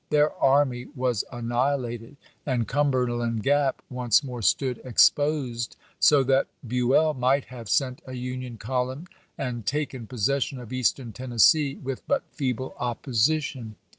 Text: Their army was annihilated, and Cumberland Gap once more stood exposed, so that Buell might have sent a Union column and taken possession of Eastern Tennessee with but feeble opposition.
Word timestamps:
Their 0.09 0.33
army 0.39 0.87
was 0.95 1.23
annihilated, 1.31 2.17
and 2.43 2.67
Cumberland 2.67 3.43
Gap 3.43 3.83
once 3.87 4.23
more 4.23 4.41
stood 4.41 4.81
exposed, 4.83 5.77
so 5.99 6.23
that 6.23 6.47
Buell 6.67 7.13
might 7.13 7.45
have 7.45 7.69
sent 7.69 8.01
a 8.07 8.13
Union 8.13 8.57
column 8.57 9.05
and 9.37 9.63
taken 9.63 10.07
possession 10.07 10.59
of 10.59 10.73
Eastern 10.73 11.13
Tennessee 11.13 11.75
with 11.75 12.01
but 12.07 12.23
feeble 12.31 12.73
opposition. 12.79 13.75